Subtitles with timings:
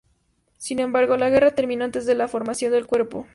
[0.57, 3.27] Sin embargo, la guerra terminó antes de la formación del Cuerpo.